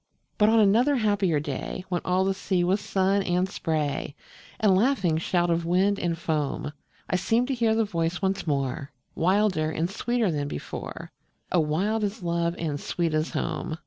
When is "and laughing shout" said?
4.59-5.51